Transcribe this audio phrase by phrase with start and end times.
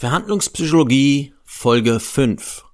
[0.00, 2.64] Verhandlungspsychologie Folge 5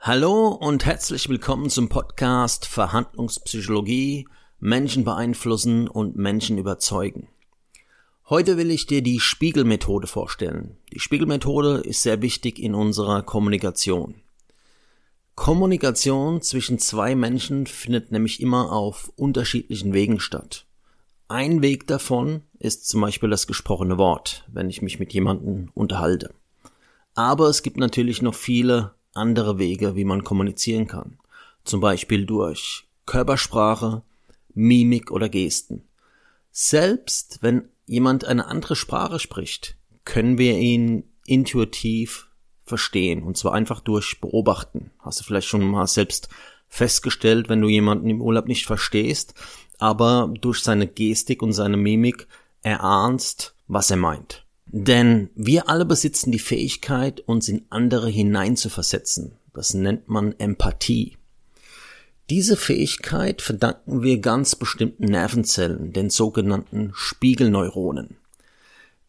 [0.00, 4.26] Hallo und herzlich willkommen zum Podcast Verhandlungspsychologie
[4.58, 7.28] Menschen beeinflussen und Menschen überzeugen.
[8.30, 10.78] Heute will ich dir die Spiegelmethode vorstellen.
[10.94, 14.22] Die Spiegelmethode ist sehr wichtig in unserer Kommunikation.
[15.36, 20.66] Kommunikation zwischen zwei Menschen findet nämlich immer auf unterschiedlichen Wegen statt.
[21.28, 26.34] Ein Weg davon ist zum Beispiel das gesprochene Wort, wenn ich mich mit jemandem unterhalte.
[27.14, 31.18] Aber es gibt natürlich noch viele andere Wege, wie man kommunizieren kann.
[31.64, 34.02] Zum Beispiel durch Körpersprache,
[34.54, 35.84] Mimik oder Gesten.
[36.50, 42.28] Selbst wenn jemand eine andere Sprache spricht, können wir ihn intuitiv
[42.66, 43.22] verstehen.
[43.22, 44.90] Und zwar einfach durch Beobachten.
[45.00, 46.28] Hast du vielleicht schon mal selbst
[46.68, 49.34] festgestellt, wenn du jemanden im Urlaub nicht verstehst,
[49.78, 52.26] aber durch seine Gestik und seine Mimik
[52.62, 54.44] erahnst, was er meint.
[54.66, 59.36] Denn wir alle besitzen die Fähigkeit, uns in andere hineinzuversetzen.
[59.54, 61.16] Das nennt man Empathie.
[62.28, 68.16] Diese Fähigkeit verdanken wir ganz bestimmten Nervenzellen, den sogenannten Spiegelneuronen.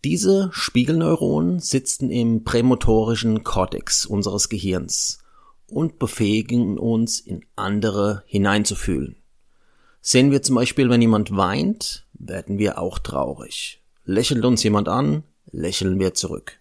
[0.04, 5.20] Diese Spiegelneuronen sitzen im prämotorischen Kortex unseres Gehirns
[5.68, 9.18] und befähigen uns, in andere hineinzufühlen.
[10.02, 13.82] Sehen wir zum Beispiel, wenn jemand weint, werden wir auch traurig.
[14.06, 16.60] Lächelt uns jemand an, lächeln wir zurück.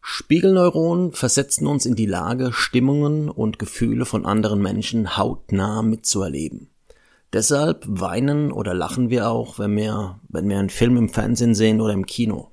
[0.00, 6.70] Spiegelneuronen versetzen uns in die Lage, Stimmungen und Gefühle von anderen Menschen hautnah mitzuerleben.
[7.34, 11.80] Deshalb weinen oder lachen wir auch, wenn wir, wenn wir einen Film im Fernsehen sehen
[11.80, 12.52] oder im Kino.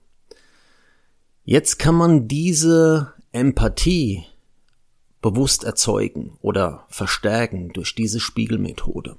[1.43, 4.25] Jetzt kann man diese Empathie
[5.21, 9.17] bewusst erzeugen oder verstärken durch diese Spiegelmethode.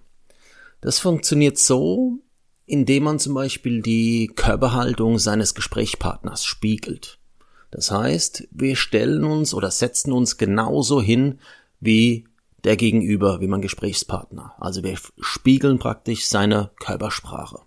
[0.80, 2.18] Das funktioniert so,
[2.66, 7.20] indem man zum Beispiel die Körperhaltung seines Gesprächspartners spiegelt.
[7.70, 11.38] Das heißt, wir stellen uns oder setzen uns genauso hin
[11.78, 12.24] wie
[12.64, 14.54] der Gegenüber, wie mein Gesprächspartner.
[14.58, 17.60] Also wir spiegeln praktisch seine Körpersprache.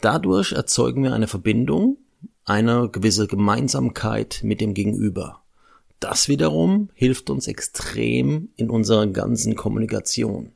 [0.00, 1.98] Dadurch erzeugen wir eine Verbindung,
[2.44, 5.42] eine gewisse Gemeinsamkeit mit dem Gegenüber.
[6.00, 10.52] Das wiederum hilft uns extrem in unserer ganzen Kommunikation.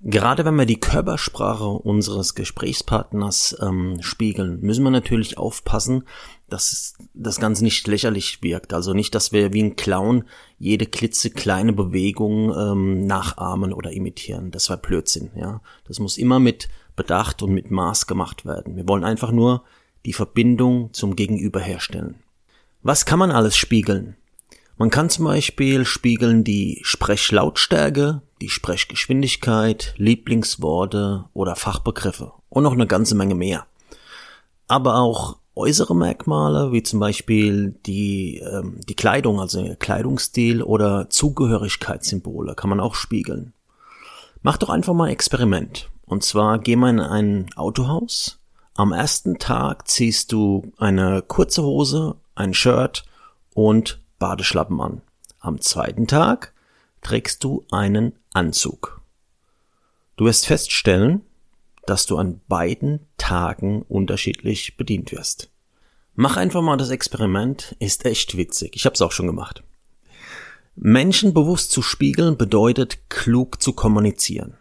[0.00, 6.04] Gerade wenn wir die Körpersprache unseres Gesprächspartners ähm, spiegeln, müssen wir natürlich aufpassen,
[6.48, 8.72] dass das Ganze nicht lächerlich wirkt.
[8.72, 10.24] Also nicht, dass wir wie ein Clown
[10.56, 14.52] jede klitzekleine Bewegung ähm, nachahmen oder imitieren.
[14.52, 15.30] Das war Blödsinn.
[15.34, 18.76] Ja, das muss immer mit Bedacht und mit Maß gemacht werden.
[18.76, 19.64] Wir wollen einfach nur
[20.06, 22.22] die Verbindung zum Gegenüber herstellen.
[22.82, 24.16] Was kann man alles spiegeln?
[24.76, 32.86] Man kann zum Beispiel spiegeln die Sprechlautstärke, die Sprechgeschwindigkeit, Lieblingsworte oder Fachbegriffe und noch eine
[32.86, 33.66] ganze Menge mehr.
[34.66, 42.54] Aber auch äußere Merkmale, wie zum Beispiel die, ähm, die Kleidung, also Kleidungsstil oder Zugehörigkeitssymbole,
[42.54, 43.52] kann man auch spiegeln.
[44.42, 45.90] Mach doch einfach mal ein Experiment.
[46.06, 48.38] Und zwar geh mal in ein Autohaus.
[48.74, 53.04] Am ersten Tag ziehst du eine kurze Hose, ein Shirt
[53.52, 55.02] und Badeschlappen an.
[55.40, 56.52] Am zweiten Tag
[57.00, 59.00] trägst du einen Anzug.
[60.16, 61.22] Du wirst feststellen,
[61.86, 65.50] dass du an beiden Tagen unterschiedlich bedient wirst.
[66.14, 68.72] Mach einfach mal das Experiment, ist echt witzig.
[68.74, 69.62] Ich hab's auch schon gemacht.
[70.74, 74.56] Menschen bewusst zu spiegeln bedeutet klug zu kommunizieren.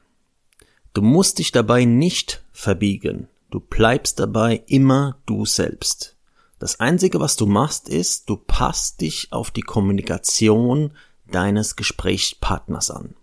[0.94, 3.28] Du musst dich dabei nicht verbiegen.
[3.52, 6.16] Du bleibst dabei immer du selbst.
[6.60, 10.92] Das Einzige, was du machst, ist, du passt dich auf die Kommunikation
[11.32, 13.16] deines Gesprächspartners an.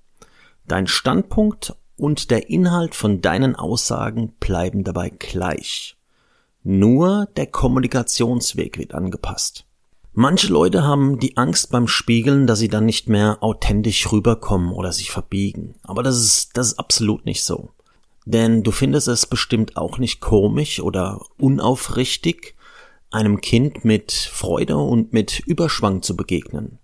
[0.66, 5.96] Dein Standpunkt und der Inhalt von deinen Aussagen bleiben dabei gleich.
[6.62, 9.66] Nur der Kommunikationsweg wird angepasst.
[10.16, 14.92] Manche Leute haben die Angst beim Spiegeln, dass sie dann nicht mehr authentisch rüberkommen oder
[14.92, 15.74] sich verbiegen.
[15.82, 17.70] Aber das ist, das ist absolut nicht so.
[18.24, 22.54] Denn du findest es bestimmt auch nicht komisch oder unaufrichtig,
[23.10, 26.78] einem Kind mit Freude und mit Überschwang zu begegnen.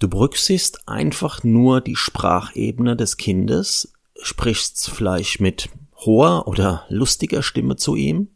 [0.00, 3.92] Du berücksichtigst einfach nur die Sprachebene des Kindes,
[4.22, 8.28] sprichst vielleicht mit hoher oder lustiger Stimme zu ihm,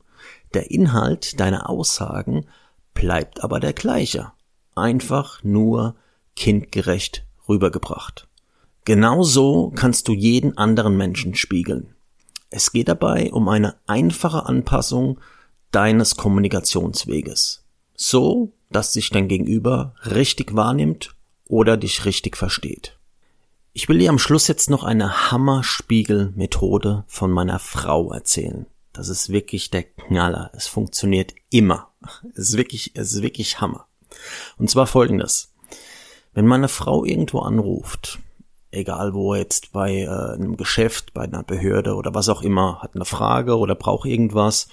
[0.53, 2.45] der Inhalt deiner Aussagen
[2.93, 4.33] bleibt aber der gleiche,
[4.75, 5.97] einfach nur
[6.37, 8.29] kindgerecht rübergebracht.
[8.85, 11.95] Genauso kannst du jeden anderen Menschen spiegeln.
[12.51, 15.19] Es geht dabei um eine einfache Anpassung
[15.71, 17.65] deines Kommunikationsweges.
[17.97, 21.15] So, dass sich dein Gegenüber richtig wahrnimmt
[21.49, 22.99] oder dich richtig versteht.
[23.73, 28.67] Ich will dir am Schluss jetzt noch eine Hammerspiegel-Methode von meiner Frau erzählen.
[28.93, 30.51] Das ist wirklich der Knaller.
[30.55, 31.91] Es funktioniert immer.
[32.35, 33.87] Es ist wirklich, es ist wirklich Hammer.
[34.59, 35.53] Und zwar folgendes.
[36.33, 38.21] Wenn meine Frau irgendwo anruft,
[38.71, 42.95] egal wo jetzt bei äh, einem Geschäft, bei einer Behörde oder was auch immer, hat
[42.95, 44.69] eine Frage oder braucht irgendwas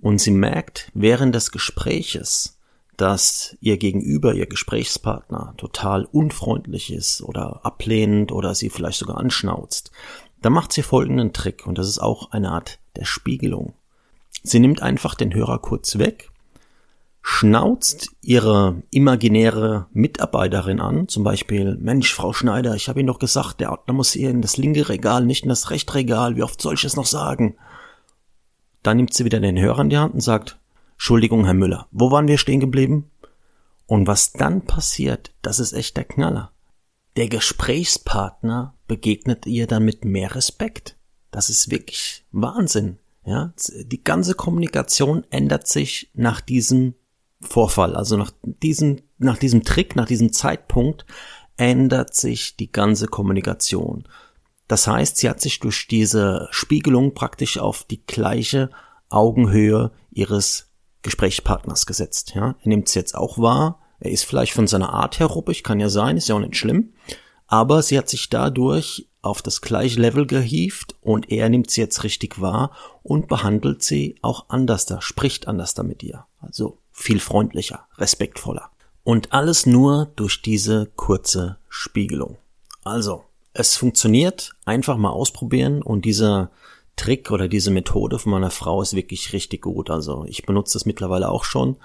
[0.00, 2.58] und sie merkt während des Gespräches,
[3.00, 9.90] dass ihr Gegenüber, ihr Gesprächspartner total unfreundlich ist oder ablehnend oder sie vielleicht sogar anschnauzt,
[10.42, 13.72] dann macht sie folgenden Trick und das ist auch eine Art der Spiegelung.
[14.42, 16.30] Sie nimmt einfach den Hörer kurz weg,
[17.22, 23.60] schnauzt ihre imaginäre Mitarbeiterin an, zum Beispiel, Mensch, Frau Schneider, ich habe Ihnen doch gesagt,
[23.60, 26.60] der Ordner muss hier in das linke Regal, nicht in das rechte Regal, wie oft
[26.60, 27.56] soll ich es noch sagen?
[28.82, 30.59] Dann nimmt sie wieder den Hörer in die Hand und sagt,
[31.00, 33.10] Entschuldigung, Herr Müller, wo waren wir stehen geblieben?
[33.86, 36.52] Und was dann passiert, das ist echt der Knaller.
[37.16, 40.98] Der Gesprächspartner begegnet ihr dann mit mehr Respekt.
[41.30, 42.98] Das ist wirklich Wahnsinn.
[43.24, 46.92] Ja, die ganze Kommunikation ändert sich nach diesem
[47.40, 51.06] Vorfall, also nach diesem, nach diesem Trick, nach diesem Zeitpunkt
[51.56, 54.06] ändert sich die ganze Kommunikation.
[54.68, 58.68] Das heißt, sie hat sich durch diese Spiegelung praktisch auf die gleiche
[59.08, 60.69] Augenhöhe ihres
[61.02, 62.32] Gesprächspartners gesetzt.
[62.34, 63.80] Ja, er nimmt es jetzt auch wahr.
[64.00, 66.56] Er ist vielleicht von seiner Art her ruppig, kann ja sein, ist ja auch nicht
[66.56, 66.92] schlimm.
[67.46, 72.04] Aber sie hat sich dadurch auf das gleiche Level gehievt und er nimmt sie jetzt
[72.04, 72.70] richtig wahr
[73.02, 76.26] und behandelt sie auch anders da, spricht anders da mit ihr.
[76.40, 78.70] Also viel freundlicher, respektvoller.
[79.04, 82.38] Und alles nur durch diese kurze Spiegelung.
[82.84, 86.50] Also, es funktioniert, einfach mal ausprobieren und dieser
[87.00, 89.88] Trick oder diese Methode von meiner Frau ist wirklich richtig gut.
[89.88, 91.76] Also ich benutze das mittlerweile auch schon.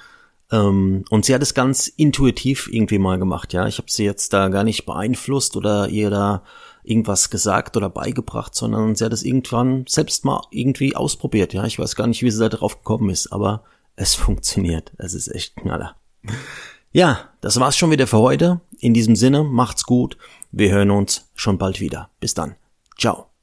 [0.52, 3.66] Ähm, und sie hat es ganz intuitiv irgendwie mal gemacht, ja.
[3.66, 6.44] Ich habe sie jetzt da gar nicht beeinflusst oder ihr da
[6.84, 11.64] irgendwas gesagt oder beigebracht, sondern sie hat es irgendwann selbst mal irgendwie ausprobiert, ja.
[11.66, 13.64] Ich weiß gar nicht, wie sie da drauf gekommen ist, aber
[13.96, 14.92] es funktioniert.
[14.98, 15.96] Es ist echt knaller.
[16.92, 18.60] Ja, das war's schon wieder für heute.
[18.80, 20.18] In diesem Sinne, macht's gut.
[20.52, 22.10] Wir hören uns schon bald wieder.
[22.20, 22.56] Bis dann.
[22.98, 23.35] Ciao.